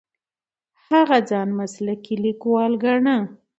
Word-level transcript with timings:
هغه 0.89 1.17
ځان 1.29 1.47
مسلکي 1.59 2.15
لیکواله 2.25 2.77
ګڼله. 2.83 3.17